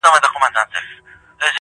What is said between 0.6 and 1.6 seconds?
وېرېږم.!